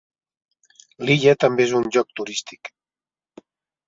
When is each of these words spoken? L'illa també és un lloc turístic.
L'illa 1.09 1.35
també 1.45 1.63
és 1.67 1.73
un 1.79 1.85
lloc 1.97 2.09
turístic. 2.21 2.73